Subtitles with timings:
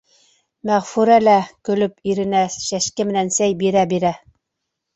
[0.69, 1.35] Мәғфүрә лә,
[1.69, 4.17] көлөп, иренә шәшке менән сәй бирә-бирә: